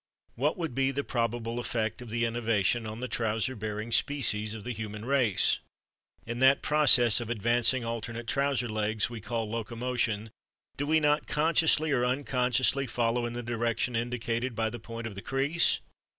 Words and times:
What 0.33 0.57
would 0.57 0.73
be 0.73 0.89
the 0.89 1.03
probable 1.03 1.59
effect 1.59 2.01
of 2.01 2.09
the 2.09 2.25
innovation 2.25 2.87
on 2.87 3.01
the 3.01 3.07
trouser 3.07 3.55
bearing 3.55 3.91
species 3.91 4.55
of 4.55 4.63
the 4.63 4.73
human 4.73 5.05
race? 5.05 5.59
In 6.25 6.39
that 6.39 6.63
process 6.63 7.19
of 7.21 7.29
advancing 7.29 7.85
alternate 7.85 8.25
trouser 8.25 8.67
legs 8.67 9.11
we 9.11 9.21
call 9.21 9.47
locomotion 9.47 10.31
do 10.75 10.87
we 10.87 10.99
not 10.99 11.27
consciously, 11.27 11.91
or 11.91 12.03
unconsciously, 12.03 12.87
follow 12.87 13.27
in 13.27 13.33
the 13.33 13.43
direction 13.43 13.95
indicated 13.95 14.55
by 14.55 14.71
the 14.71 14.79
point 14.79 15.05
of 15.05 15.13
the 15.13 15.21
crease? 15.21 15.81